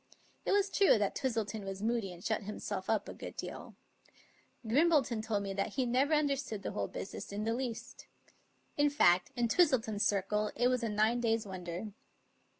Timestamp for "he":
5.73-5.85